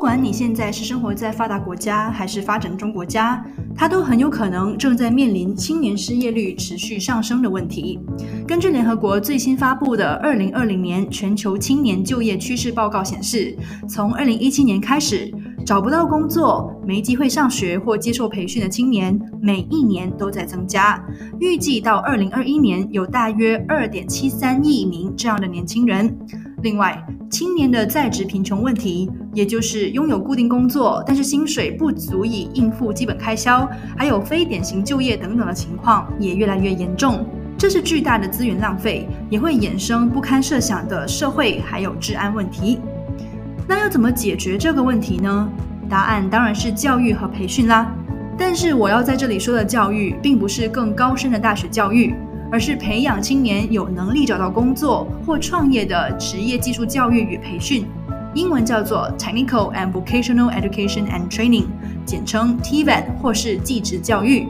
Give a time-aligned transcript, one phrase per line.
[0.00, 3.44] 不管你现在是生活在发达国家还是发展中国家，
[3.76, 8.00] 它都很有可能正在面临青年失业率持续上升的问题。
[8.48, 13.54] 根据联合国最新发布的《二零二零年全球青年就业趋势报告》显示，
[13.86, 15.30] 从二零一七年开始，
[15.66, 20.98] 找不到工作、没机会上学或接受培训的青年，每一年都在增加。
[21.40, 26.18] 预计到二零二一年，有大约二点七三亿名这样的年轻人。
[26.62, 37.24] 另外，青年的在职贫穷问题，也就是拥有固定工作，但是薪水不足以应付基本开销，还有非典型就业等等的情况，也越来越严重。
[37.56, 42.80] 这是巨大的资源浪费，也会衍生不堪设想的社会还有治安问题。
[43.68, 45.48] 那要怎么解决这个问题呢？
[45.88, 47.94] 答案当然是教育和培训啦。
[48.36, 52.12] 但是我要在这里说的教育，并不是更高深的大学教育。
[52.50, 57.86] 而是培养青年有能力找到工作或创业的职业技术教育与培训，
[58.34, 61.66] 英文叫做 Technical and Vocational Education and Training，
[62.04, 64.48] 简称 TVET 或是技职教育。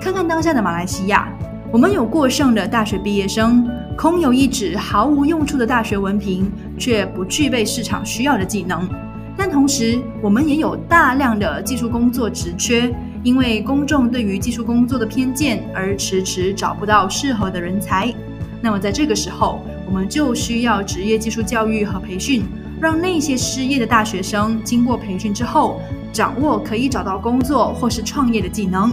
[0.00, 1.28] 看看当下的马来西亚，
[1.70, 3.66] 我们有过剩的大学毕业生，
[3.96, 8.86] 空有一纸毫无用处的大学文凭，却不具备市场需要的技能。
[9.34, 12.92] 但同时，我们也有大量的技术工作职缺。
[13.22, 18.12] 因为公众对于技术工作的偏见而迟迟找不到适合的人才，
[18.60, 22.42] 那么在这个时候，我们就需要职业技术教育和培训，
[22.80, 25.80] 让那些失业的大学生经过培训之后，
[26.12, 28.92] 掌握可以找到工作或是创业的技能，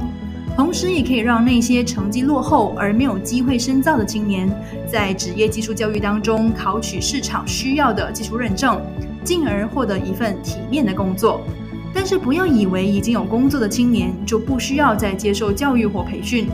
[0.56, 4.48] 同时也可以让那些成绩落后而没有机会深造的青年，
[4.86, 8.80] 在职业技术教育当中考取市场需要的技术认证，
[9.24, 11.42] 进而获得一份体面的工作。
[11.94, 16.48] 但是不要以为已经有工作的青年就不需要再接受教育或培训，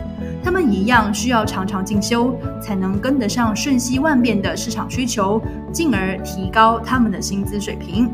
[0.43, 5.41] 他们一样需要常常进修，才能跟得上瞬息万变的市场需求，
[5.71, 8.09] 进而提高他们的薪资水平。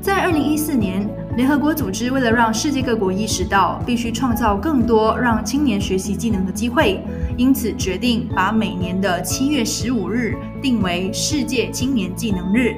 [0.00, 7.00] 在二零一四年，联合国组织为了让世界各国意识到必须创造更多让青年学习技能的机会，
[7.36, 12.74] 因此决定把每年的七月十五日定为世界青年技能日。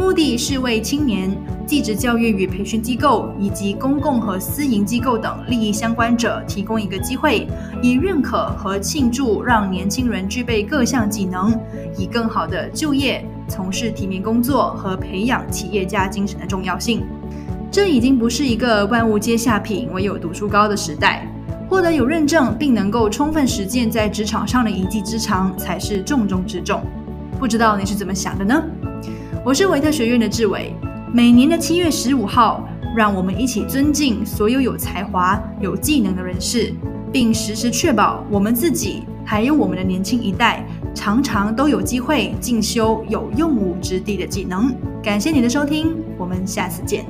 [0.00, 1.30] 目的是为青年、
[1.66, 7.46] 技职教育与培训机构以及公共和私营机构等利益相关者提供一个机会，
[7.82, 11.54] 以认可和庆祝让年轻人具备各项技能，
[11.98, 17.04] 以更好的就业、从事体面工作和培养企业家精神的重要性。
[17.70, 21.30] 这已经不是一个万物皆下品、唯有读书高的时代，
[21.68, 26.82] 获得有认证并能够充分实践在职场上的一技之长才是重中之重。
[27.38, 28.62] 不知道你是怎么想的呢？
[29.42, 30.70] 我是维特学院的志伟。
[31.14, 32.62] 每年的七月十五号，
[32.94, 36.74] 让我们一起尊敬所有有才华、有技能的人士，
[37.10, 40.62] 并时时确保我们自己还有我们的年轻一代，
[40.94, 44.70] 常常都有机会进修有用武之地的技能。
[45.02, 47.06] 感谢你的收听，我们下次见。